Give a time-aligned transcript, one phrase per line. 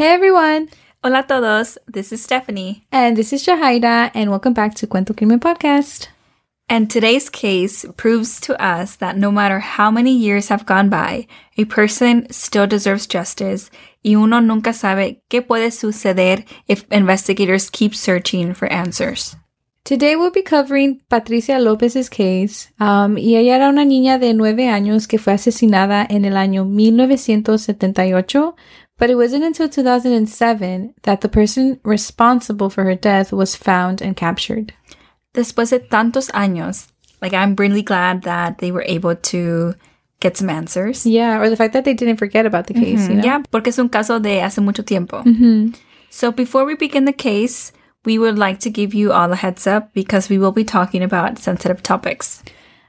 [0.00, 0.70] Hey everyone,
[1.04, 2.86] Hola a todos, this is Stephanie.
[2.90, 6.08] and this is Jahaira, and welcome back to Cuento Crimen Podcast.
[6.70, 11.26] And today's case proves to us that no matter how many years have gone by,
[11.58, 13.70] a person still deserves justice
[14.02, 19.36] y uno nunca sabe qué puede suceder if investigators keep searching for answers.
[19.84, 22.72] Today we'll be covering Patricia Lopez's case.
[22.80, 26.64] Um, y ella era una niña de nueve años que fue asesinada en el año
[26.64, 28.56] 1978,
[29.00, 34.14] but it wasn't until 2007 that the person responsible for her death was found and
[34.14, 34.74] captured.
[35.34, 36.86] Después de tantos años,
[37.22, 39.74] like I'm really glad that they were able to
[40.20, 41.06] get some answers.
[41.06, 43.24] Yeah, or the fact that they didn't forget about the case, you know?
[43.24, 45.22] Yeah, porque es un caso de hace mucho tiempo.
[45.22, 45.74] Mhm.
[46.10, 47.72] So before we begin the case,
[48.04, 51.02] we would like to give you all a heads up because we will be talking
[51.02, 52.42] about sensitive topics.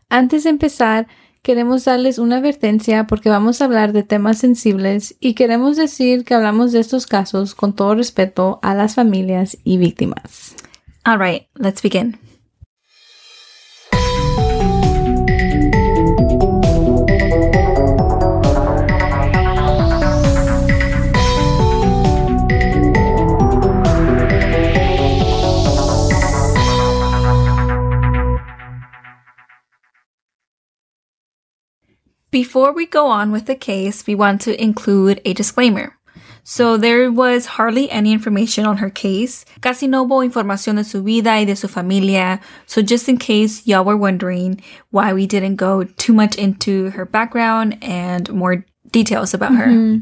[0.10, 1.06] Antes de empezar,
[1.42, 6.34] queremos darles una advertencia porque vamos a hablar de temas sensibles y queremos decir que
[6.34, 10.56] hablamos de estos casos con todo respeto a las familias y víctimas.
[11.04, 12.31] All right, let's begin.
[32.42, 35.96] Before we go on with the case, we want to include a disclaimer.
[36.42, 39.46] So there was hardly any information on her case.
[39.62, 42.40] Casi no hubo información de su vida y de su familia.
[42.66, 47.06] So just in case y'all were wondering why we didn't go too much into her
[47.06, 50.02] background and more details about her.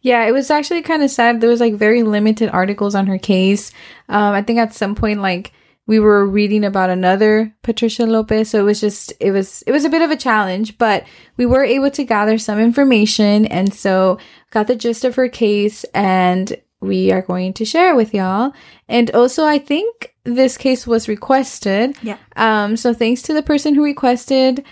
[0.00, 1.40] Yeah, it was actually kind of sad.
[1.40, 3.72] There was like very limited articles on her case.
[4.08, 5.52] Um, I think at some point, like
[5.86, 9.84] we were reading about another Patricia Lopez, so it was just it was it was
[9.84, 11.04] a bit of a challenge, but
[11.36, 14.18] we were able to gather some information, and so
[14.50, 18.52] got the gist of her case, and we are going to share it with y'all.
[18.88, 21.96] And also, I think this case was requested.
[22.02, 22.16] Yeah.
[22.36, 22.76] Um.
[22.76, 24.64] So thanks to the person who requested.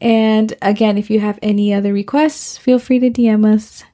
[0.00, 3.84] And again, if you have any other requests, feel free to DM us.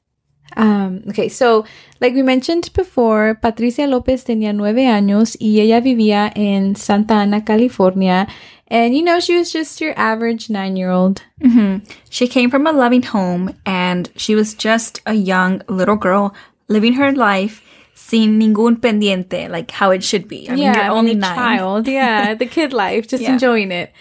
[0.57, 1.65] Um, okay, so
[2.01, 7.45] like we mentioned before, Patricia Lopez tenía nueve años y ella vivía en Santa Ana,
[7.45, 8.27] California.
[8.69, 11.23] And you know, she was just your average nine year old.
[11.43, 11.79] hmm
[12.11, 16.35] She came from a loving home and she was just a young little girl
[16.69, 17.63] living her life
[17.95, 20.49] sin ningún pendiente, like how it should be.
[20.51, 21.35] I mean, you're only nine.
[21.37, 21.87] child.
[21.89, 23.33] Yeah, the kid life, just Yeah.
[23.35, 23.93] enjoying it.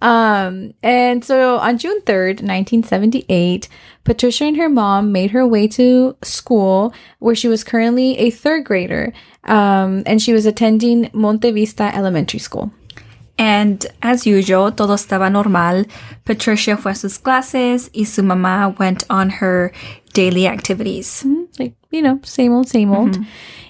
[0.00, 3.68] Um, and so on June 3rd, 1978,
[4.04, 8.64] Patricia and her mom made her way to school where she was currently a third
[8.64, 9.12] grader.
[9.44, 12.72] Um, and she was attending Monte Vista Elementary School.
[13.38, 15.84] And as usual, todo estaba normal.
[16.24, 19.72] Patricia fue a sus clases y su mamá went on her
[20.12, 21.24] daily activities.
[21.58, 23.16] like, you know, same old, same old.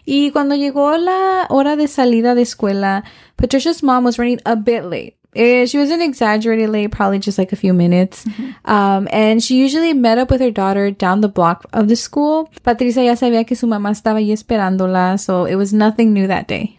[0.06, 3.05] Y cuando llegó la hora de salida de escuela,
[3.37, 5.18] Patricia's mom was running a bit late.
[5.37, 8.25] Eh, she wasn't exaggerated late, probably just like a few minutes.
[8.65, 12.50] Um, and she usually met up with her daughter down the block of the school.
[12.65, 16.49] Patricia ya sabía que su mamá estaba ahí esperándola, so it was nothing new that
[16.49, 16.78] day.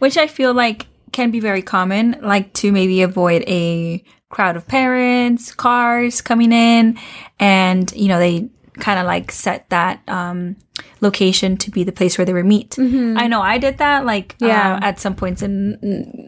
[0.00, 4.66] Which I feel like can be very common, like to maybe avoid a crowd of
[4.66, 6.98] parents, cars coming in,
[7.38, 8.48] and you know, they
[8.80, 10.56] kind of like set that um
[11.00, 12.76] location to be the place where they would meet.
[12.78, 14.74] I know I did that like Yeah.
[14.74, 16.23] uh, at some points in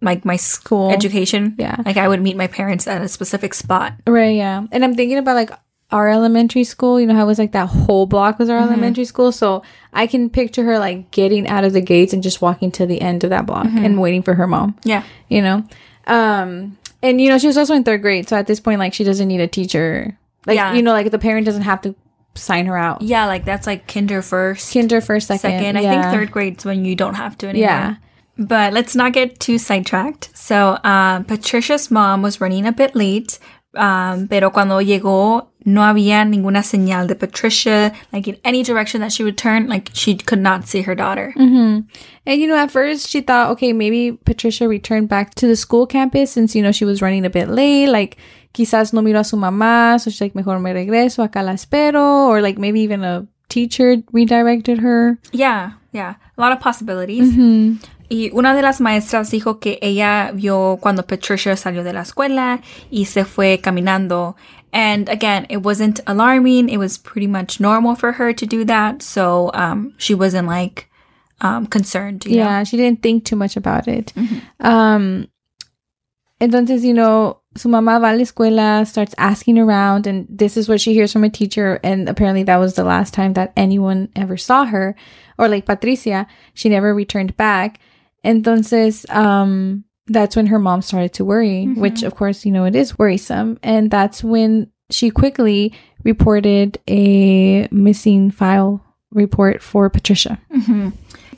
[0.00, 1.54] like my school education.
[1.58, 1.76] Yeah.
[1.84, 3.94] Like I would meet my parents at a specific spot.
[4.06, 4.64] Right, yeah.
[4.70, 5.50] And I'm thinking about like
[5.90, 9.06] our elementary school, you know how it was like that whole block was our elementary
[9.06, 9.32] school.
[9.32, 9.62] So
[9.92, 13.00] I can picture her like getting out of the gates and just walking to the
[13.00, 14.76] end of that block and waiting for her mom.
[14.84, 15.02] Yeah.
[15.28, 15.64] you know
[16.06, 18.94] um and you know she was also in third grade so at this point like
[18.94, 20.16] she doesn't need a teacher
[20.46, 20.72] like Yeah.
[20.74, 21.94] you know like the parent doesn't have to
[22.34, 24.72] sign her out Yeah, like that's like kinder first.
[24.72, 25.76] kinder first second, second.
[25.76, 26.02] I yeah.
[26.10, 27.68] think third grade's when you don't have to anymore.
[27.68, 27.94] Yeah.
[28.38, 30.30] But let's not get too sidetracked.
[30.34, 33.38] So, um, Patricia's mom was running a bit late.
[33.74, 39.12] Um, pero cuando llegó, no había ninguna señal de Patricia, like in any direction that
[39.12, 41.34] she would turn, like she could not see her daughter.
[41.36, 45.86] and you know at first she thought okay maybe patricia returned back to the school
[45.86, 48.16] campus since you know she was running a bit late like
[48.54, 52.26] quizás no miró a su mamá so she's like mejor me regreso acá la espero
[52.28, 55.18] or like maybe even a teacher redirected her.
[55.32, 56.14] Yeah, yeah.
[56.36, 57.34] A lot of possibilities.
[58.10, 62.60] Y una de las maestras dijo que ella vio cuando Patricia salió de la escuela
[62.90, 64.34] y se fue caminando.
[64.72, 66.68] And again, it wasn't alarming.
[66.68, 69.02] It was pretty much normal for her to do that.
[69.02, 70.88] So, um, she wasn't like,
[71.40, 72.24] um, concerned.
[72.24, 72.44] you know?
[72.44, 74.12] Yeah, she didn't think too much about it.
[74.60, 75.28] Um,
[76.40, 80.68] entonces, you know, su mamá va a la escuela, starts asking around, and this is
[80.68, 81.80] what she hears from a teacher.
[81.82, 84.94] And apparently, that was the last time that anyone ever saw her,
[85.38, 87.80] or like Patricia, she never returned back.
[88.24, 91.80] Entonces, um, that's when her mom started to worry, mm-hmm.
[91.80, 93.58] which of course, you know, it is worrisome.
[93.62, 95.72] And that's when she quickly
[96.02, 100.38] reported a missing file report for Patricia.
[100.52, 100.90] Mm-hmm.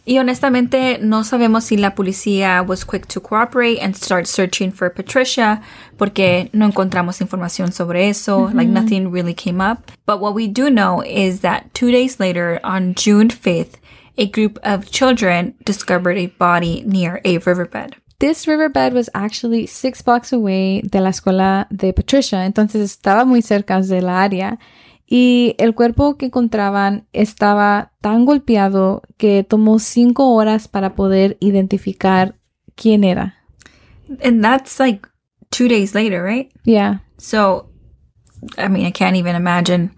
[0.06, 4.88] Y honestamente, no sabemos si la policía was quick to cooperate and start searching for
[4.90, 5.62] Patricia,
[5.98, 8.46] porque no encontramos información sobre eso.
[8.46, 8.56] Mm-hmm.
[8.56, 9.92] Like, nothing really came up.
[10.06, 13.74] But what we do know is that two days later, on June 5th,
[14.16, 17.96] a group of children discovered a body near a riverbed.
[18.18, 23.40] This riverbed was actually six blocks away de la escuela de Patricia, entonces estaba muy
[23.40, 24.58] cerca de la área.
[25.06, 32.36] Y el cuerpo que encontraban estaba tan golpeado que tomó cinco horas para poder identificar
[32.76, 33.34] quién era.
[34.22, 35.08] And that's like
[35.50, 36.52] two days later, right?
[36.64, 36.98] Yeah.
[37.16, 37.70] So,
[38.58, 39.90] I mean, I can't even imagine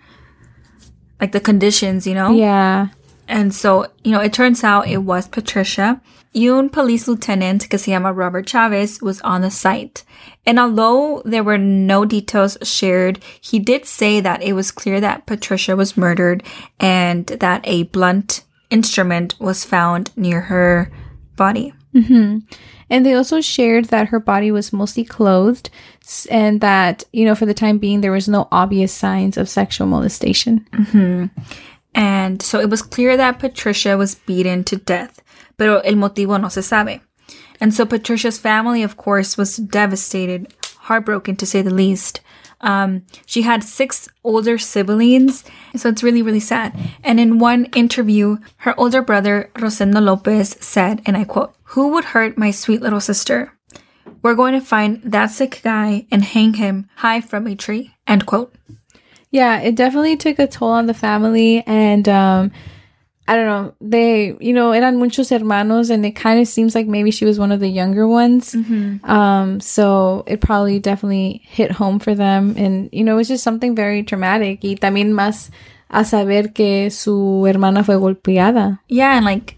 [1.20, 2.30] like the conditions, you know?
[2.30, 2.88] Yeah.
[3.32, 6.02] And so, you know, it turns out it was Patricia.
[6.34, 10.04] Y un police lieutenant que Robert Chavez was on the site.
[10.44, 15.24] And although there were no details shared, he did say that it was clear that
[15.24, 16.42] Patricia was murdered
[16.78, 20.90] and that a blunt instrument was found near her
[21.36, 21.72] body.
[21.94, 22.40] Mm-hmm.
[22.90, 25.70] And they also shared that her body was mostly clothed
[26.30, 29.86] and that, you know, for the time being, there was no obvious signs of sexual
[29.86, 30.66] molestation.
[30.72, 31.26] Mm-hmm.
[31.94, 35.22] And so it was clear that Patricia was beaten to death,
[35.56, 37.00] pero el motivo no se sabe.
[37.60, 42.20] And so Patricia's family, of course, was devastated, heartbroken to say the least.
[42.60, 45.44] Um, she had six older siblings,
[45.76, 46.76] so it's really, really sad.
[47.02, 52.04] And in one interview, her older brother, Rosendo Lopez, said, and I quote, Who would
[52.06, 53.52] hurt my sweet little sister?
[54.22, 57.94] We're going to find that sick guy and hang him high from a tree.
[58.06, 58.54] End quote.
[59.32, 61.64] Yeah, it definitely took a toll on the family.
[61.66, 62.52] And um,
[63.26, 66.86] I don't know, they, you know, eran muchos hermanos, and it kind of seems like
[66.86, 68.54] maybe she was one of the younger ones.
[69.04, 72.54] Um, so it probably definitely hit home for them.
[72.58, 74.60] And, you know, it was just something very traumatic.
[74.62, 75.50] Y también más
[75.88, 78.80] a saber que su hermana fue golpeada.
[78.88, 79.56] Yeah, and like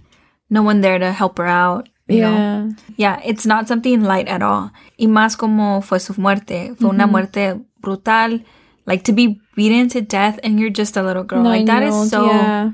[0.50, 1.88] no one there to help her out.
[2.06, 2.32] You know?
[2.32, 2.70] Yeah.
[2.96, 4.70] Yeah, it's not something light at all.
[5.00, 6.76] Y más como fue su muerte.
[6.78, 8.44] Fue una muerte brutal.
[8.86, 11.42] Like to be beaten to death and you're just a little girl.
[11.42, 12.26] like that is so.
[12.26, 12.72] yeah.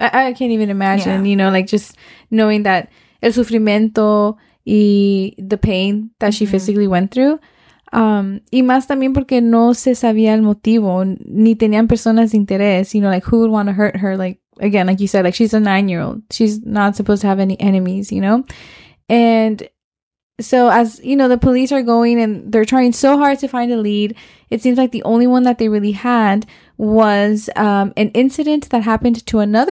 [0.00, 1.30] I, I can't even imagine, Yeah.
[1.30, 1.96] you know, like just
[2.30, 2.88] knowing that
[3.22, 4.36] el sufrimiento
[4.66, 7.38] y the pain that she physically went through.
[7.92, 12.94] Um, y más también porque no se sabía el motivo, ni tenían personas de interés,
[12.94, 14.16] you know, like who would want to hurt her?
[14.16, 16.22] Like, again, like you said, like she's a nine year old.
[16.30, 18.44] She's not supposed to have any enemies, you know?
[19.10, 19.62] And
[20.42, 23.72] so as you know the police are going and they're trying so hard to find
[23.72, 24.14] a lead
[24.50, 26.46] it seems like the only one that they really had
[26.76, 29.70] was um, an incident that happened to another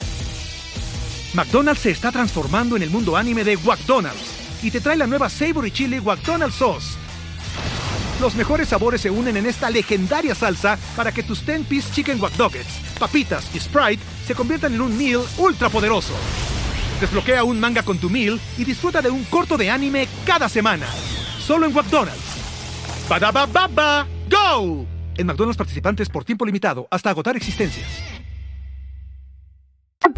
[1.35, 5.29] McDonald's se está transformando en el mundo anime de McDonald's y te trae la nueva
[5.29, 6.97] Savory Chili McDonald's Sauce.
[8.21, 12.33] Los mejores sabores se unen en esta legendaria salsa para que tus 10-piece chicken wack
[12.99, 16.15] papitas y Sprite se conviertan en un meal ultra poderoso.
[17.01, 20.87] Desbloquea un manga con tu meal y disfruta de un corto de anime cada semana.
[21.39, 23.07] Solo en McDonald's.
[23.09, 24.87] Badaba baba, go!
[25.17, 27.87] En McDonald's participantes por tiempo limitado hasta agotar existencias.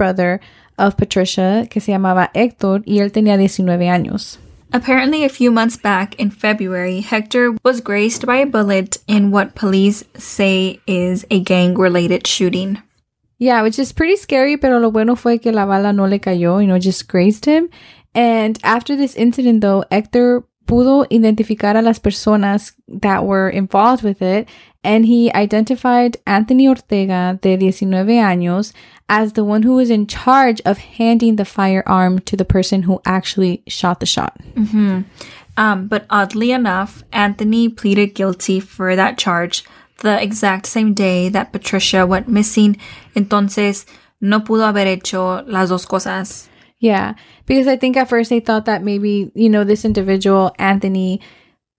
[0.00, 0.40] brother
[0.78, 4.38] of Patricia que se llamaba Héctor y él tenía 19 años.
[4.72, 9.54] Apparently, a few months back in February, Hector was grazed by a bullet in what
[9.54, 12.78] police say is a gang related shooting.
[13.40, 16.61] Yeah, which is pretty scary, pero lo bueno fue que la bala no le cayó,
[16.61, 17.70] you know, just grazed him.
[18.14, 24.20] And after this incident, though, Hector pudo identificar a las personas that were involved with
[24.20, 24.47] it,
[24.85, 28.75] and he identified Anthony Ortega, de 19 años,
[29.09, 33.00] as the one who was in charge of handing the firearm to the person who
[33.06, 34.37] actually shot the shot.
[34.54, 35.02] Hmm.
[35.56, 39.64] Um, but oddly enough, Anthony pleaded guilty for that charge
[40.00, 42.76] the exact same day that Patricia went missing.
[43.14, 43.87] Entonces,
[44.21, 46.49] no pudo haber hecho las dos cosas.
[46.78, 47.14] Yeah,
[47.47, 51.21] because I think at first they thought that maybe, you know, this individual, Anthony,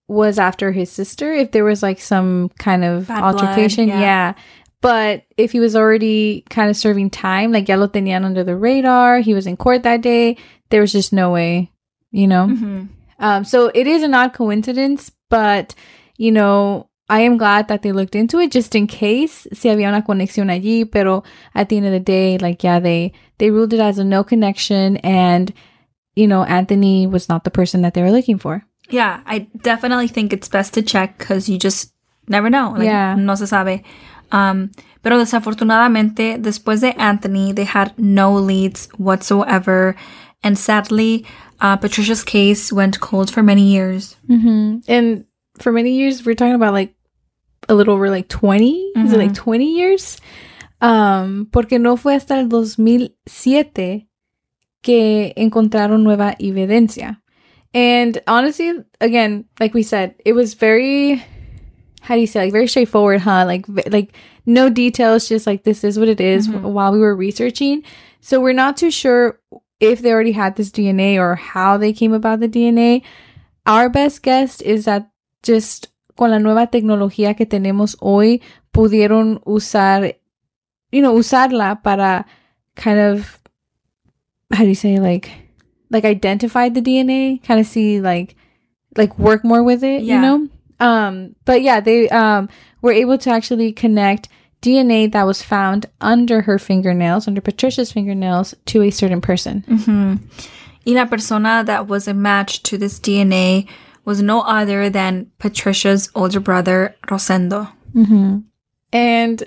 [0.06, 3.88] was after his sister if there was like some kind of Bad blood, altercation.
[3.88, 4.00] yeah.
[4.00, 4.34] yeah.
[4.80, 8.56] But if he was already kind of serving time, like ya lo tenían under the
[8.56, 10.36] radar, he was in court that day,
[10.70, 11.70] there was just no way,
[12.10, 12.46] you know?
[12.46, 12.88] Mhm.
[13.18, 15.74] Um, so it is an odd coincidence, but
[16.18, 19.88] you know, I am glad that they looked into it just in case si había
[19.88, 20.90] una conexión allí.
[20.90, 21.22] Pero
[21.54, 24.24] at the end of the day, like yeah, they they ruled it as a no
[24.24, 25.52] connection, and
[26.16, 28.64] you know, Anthony was not the person that they were looking for.
[28.88, 31.92] Yeah, I definitely think it's best to check because you just
[32.28, 32.72] never know.
[32.76, 33.14] Like, Yeah.
[33.14, 33.82] No se sabe.
[34.30, 34.70] Um,
[35.02, 39.94] pero desafortunadamente, después de Anthony, they had no leads whatsoever.
[40.42, 41.26] And sadly,
[41.60, 44.16] uh, Patricia's case went cold for many years.
[44.30, 44.78] Mm-hmm.
[44.88, 45.26] And
[45.58, 46.94] for many years, we're talking about like
[47.68, 50.18] a little over like 20, is it like 20 years?
[50.80, 54.08] Um, porque no fue hasta el 2007
[54.82, 57.20] que encontraron nueva evidencia.
[57.72, 61.24] And honestly, again, like we said, it was very,
[62.00, 63.44] how do you say, like very straightforward, huh?
[63.46, 64.14] Like, like
[64.44, 67.84] no details, just like this is what it is while we were researching.
[68.20, 69.40] So we're not too sure
[69.80, 73.02] if they already had this DNA or how they came about the DNA.
[73.66, 75.10] Our best guess is that
[75.42, 78.42] just con la nueva tecnología que tenemos hoy,
[78.72, 80.16] pudieron usar,
[80.90, 82.26] you know, usarla para
[82.76, 83.40] kind of,
[84.52, 85.30] how do you say, like,
[85.90, 88.34] like identify the DNA, kind of see like,
[88.96, 90.16] like work more with it, Yeah.
[90.16, 90.48] you know?
[90.80, 92.48] Um, but yeah, they, um,
[92.82, 94.28] were able to actually connect
[94.62, 99.64] DNA that was found under her fingernails, under Patricia's fingernails, to a certain person.
[99.68, 100.18] Mhm.
[100.86, 103.66] Y la persona that was a match to this DNA
[104.04, 107.70] was no other than Patricia's older brother, Rosendo.
[108.92, 109.42] And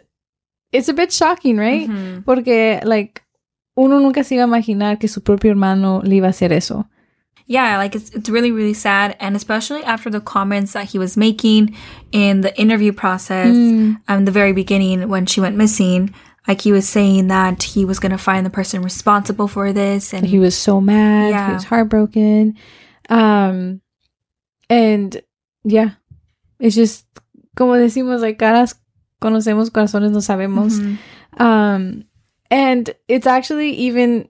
[0.71, 1.87] it's a bit shocking, right?
[1.89, 2.23] Mhm.
[2.25, 3.21] Porque, like,
[3.77, 6.85] uno nunca se iba a imaginar que su propio hermano le iba a hacer eso.
[7.47, 11.15] Yeah, like it's it's really really sad, and especially after the comments that he was
[11.15, 11.75] making
[12.11, 13.53] in the interview process,
[14.07, 16.11] um, the very beginning when she went missing,
[16.47, 20.25] like he was saying that he was gonna find the person responsible for this, and
[20.25, 21.35] He was so mad.
[21.49, 22.55] He was heartbroken.
[23.09, 23.81] Um,
[24.69, 25.21] and
[25.63, 25.91] yeah,
[26.59, 27.05] it's just,
[27.55, 28.75] como decimos, like, caras
[29.21, 30.79] conocemos, corazones no sabemos.
[30.79, 30.97] Mhm.
[31.39, 32.03] Um,
[32.51, 34.29] and it's actually even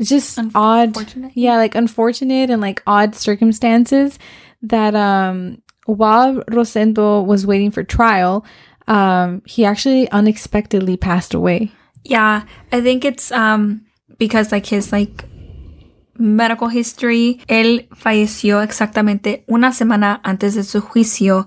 [0.00, 0.96] just odd.
[1.34, 4.18] Yeah, like unfortunate and like odd circumstances
[4.62, 8.44] that um while Rosendo was waiting for trial,
[8.88, 11.70] um he actually unexpectedly passed away.
[12.04, 13.82] Yeah, I think it's um
[14.18, 15.24] because like his like
[16.22, 21.46] medical history, él falleció exactamente una semana antes de su juicio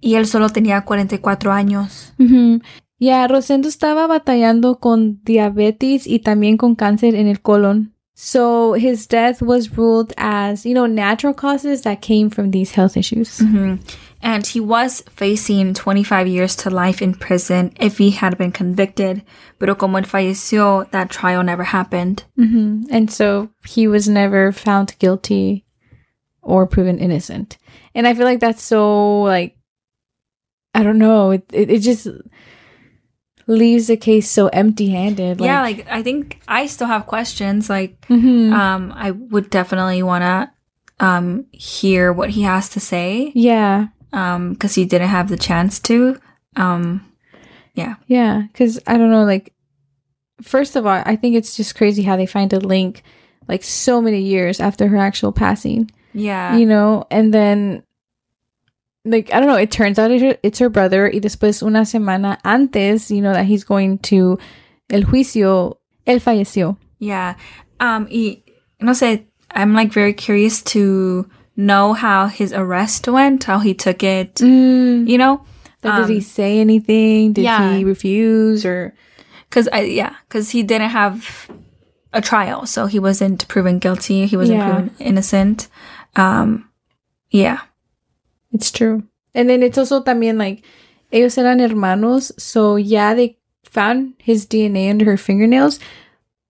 [0.00, 2.12] y él solo tenía 44 años.
[2.18, 2.60] Mhm.
[2.98, 7.94] Yeah, Rosendo estaba batallando con diabetes y también con cáncer en el colon.
[8.22, 12.94] So his death was ruled as, you know, natural causes that came from these health
[12.94, 13.38] issues.
[13.38, 13.80] Mhm.
[14.20, 19.22] And he was facing 25 years to life in prison if he had been convicted.
[19.58, 22.24] Pero como él falleció, that trial never happened.
[22.36, 25.64] hmm And so he was never found guilty
[26.42, 27.56] or proven innocent.
[27.94, 29.56] And I feel like that's so like
[30.74, 31.30] I don't know.
[31.30, 32.06] It it, it just
[33.50, 35.40] leaves the case so empty handed.
[35.40, 37.68] yeah, like I think I still have questions.
[37.68, 38.52] Like, Mhm.
[38.54, 40.50] um, I would definitely want to
[41.04, 43.32] um hear what he has to say.
[43.34, 46.16] yeah, Um, because he didn't have the chance to.
[46.56, 47.02] Um,
[47.74, 48.42] yeah, yeah.
[48.52, 49.24] Because I don't know.
[49.24, 49.52] Like,
[50.42, 53.02] first of all, I think it's just crazy how they find a link
[53.48, 55.90] like so many years after her actual passing.
[56.12, 57.82] yeah, you know, and then
[59.04, 62.38] like I don't know, it turns out it, it's her brother y después una semana
[62.44, 64.38] antes, you know, that he's going to
[64.90, 65.76] el juicio,
[66.06, 66.76] él falleció.
[66.98, 67.34] yeah.
[67.80, 68.42] Um, y
[68.80, 69.24] no sé.
[69.52, 74.34] I'm like very curious to know how his arrest went, how he took it.
[74.36, 75.08] Mm.
[75.08, 75.44] You know,
[75.82, 77.32] Like, did he Um, say anything?
[77.32, 77.74] Did yeah.
[77.76, 78.94] he refuse or?
[79.48, 81.50] Because I yeah, because he didn't have
[82.12, 84.26] a trial, so he wasn't proven guilty.
[84.26, 84.70] He wasn't Yeah.
[84.70, 85.68] proven innocent.
[86.16, 86.68] Um,
[87.30, 87.60] yeah,
[88.52, 89.04] It's true.
[89.34, 90.62] And then it's also también like
[91.12, 95.78] ellos eran hermanos, so yeah, they found his DNA under her fingernails,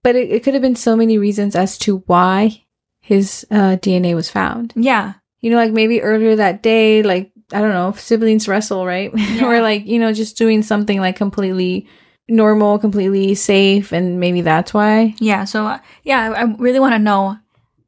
[0.02, 2.64] but it, it could have been so many reasons as to why
[3.00, 4.72] his uh, DNA was found.
[4.76, 8.86] yeah, you know, like maybe earlier that day, like I don't know, if siblings wrestle,
[8.86, 9.10] right?
[9.42, 11.86] or like you know, just doing something like completely
[12.28, 15.14] normal, completely safe, and maybe that's why.
[15.18, 15.44] yeah.
[15.44, 17.36] So uh, yeah, I, I really want to know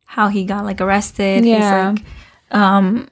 [0.04, 1.44] how he got like arrested.
[1.44, 1.92] Yeah.
[1.92, 2.06] His, like,
[2.60, 3.08] um,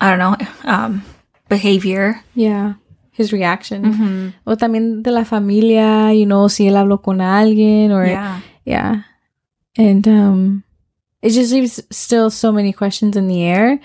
[0.00, 1.02] I don't know, um,
[1.48, 2.22] behavior.
[2.34, 2.74] Yeah,
[3.10, 4.32] his reaction.
[4.46, 9.02] O también de la familia, you know, si él habló con alguien, or yeah, yeah,
[9.76, 10.64] and um,
[11.22, 13.80] it just leaves still so many questions in the air.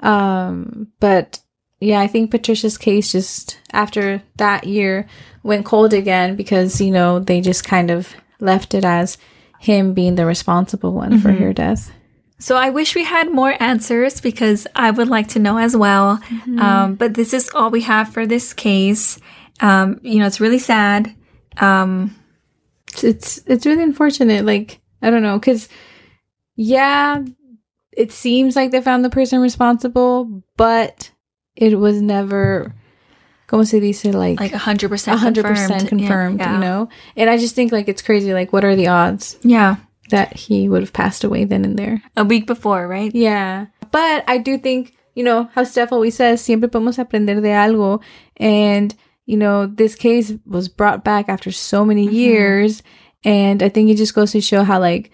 [0.00, 1.40] Um, but
[1.80, 5.06] yeah, I think Patricia's case just after that year
[5.42, 9.18] went cold again because, you know, they just kind of left it as
[9.58, 11.90] him being the responsible one for her death.
[12.38, 16.20] So I wish we had more answers because I would like to know as well.
[16.58, 19.18] Um, but this is all we have for this case.
[19.60, 21.14] Um, you know, it's really sad.
[21.58, 22.14] Um,
[23.02, 24.44] It's it's, really unfortunate.
[24.44, 25.68] Like, I don't know, because
[26.56, 27.22] yeah,
[27.92, 31.10] it seems like they found the person responsible, but
[31.56, 32.74] it was never,
[33.46, 35.68] como se dice, like, like 100% a hundred confirmed.
[35.68, 36.52] percent Yeah, confirmed, yeah.
[36.54, 36.88] you know?
[37.16, 38.32] And I just think like it's crazy.
[38.34, 39.76] Like, what are the odds Yeah.
[40.10, 42.02] That he would have passed away then and there?
[42.16, 43.14] A week before, right?
[43.14, 43.66] Yeah.
[43.90, 48.02] But I do think, you know, how Steph always says, siempre podemos aprender de algo.
[48.36, 48.94] And,
[49.24, 52.14] you know, this case was brought back after so many mm-hmm.
[52.14, 52.82] years.
[53.24, 55.10] And I think it just goes to show how, like,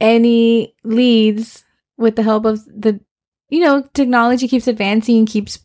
[0.00, 1.64] any leads
[1.96, 3.00] with the help of the,
[3.48, 5.60] you know, technology keeps advancing, keeps,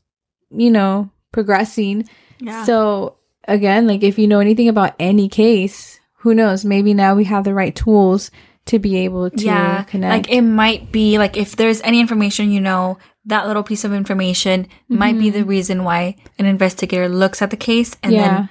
[0.51, 2.07] you know, progressing.
[2.39, 2.63] Yeah.
[2.65, 3.17] So
[3.47, 6.65] again, like if you know anything about any case, who knows?
[6.65, 8.31] Maybe now we have the right tools
[8.65, 9.83] to be able to yeah.
[9.83, 10.27] connect.
[10.27, 13.93] Like it might be like if there's any information you know, that little piece of
[13.93, 15.49] information might be the mm-hmm.
[15.49, 18.21] reason why an investigator looks at the case and Yeah.
[18.21, 18.49] then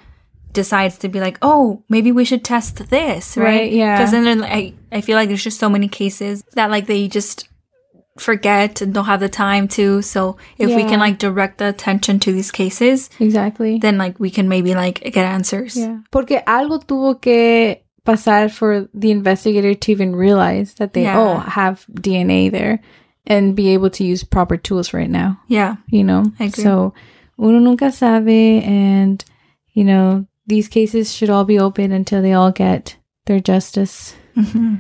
[0.53, 3.45] decides to be like, oh, maybe we should test this, right?
[3.45, 3.97] Right, yeah.
[3.97, 7.49] Because then I, I feel like there's just so many cases that like they just
[8.21, 10.03] forget and don't have the time to.
[10.03, 13.79] So if we can like direct the attention to these cases, exactly.
[13.79, 15.77] then like we can maybe like get answers.
[15.77, 16.01] Yeah.
[16.11, 21.19] Porque algo tuvo que pasar for the investigator to even realize that they Yeah.
[21.19, 22.81] oh have DNA there
[23.27, 25.41] and be able to use proper tools right now.
[25.49, 25.77] Yeah.
[25.89, 26.25] You know?
[26.51, 26.95] So
[27.39, 29.25] uno nunca sabe and
[29.73, 32.97] you know, these cases should all be open until they all get
[33.27, 34.15] their justice.
[34.37, 34.77] Mm-hmm.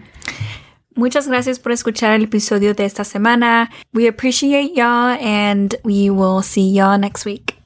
[0.96, 3.70] Muchas gracias por escuchar el episodio de esta semana.
[3.92, 7.65] We appreciate y'all and we will see y'all next week.